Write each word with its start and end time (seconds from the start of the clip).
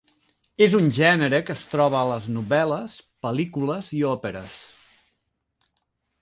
És 0.65 0.71
un 0.77 0.87
gènere 0.99 1.39
que 1.49 1.55
es 1.59 1.65
troba 1.73 1.99
a 1.99 2.07
les 2.11 2.29
novel·les, 2.37 2.97
pel·lícules 3.27 3.91
i 3.99 4.01
òperes. 4.15 4.57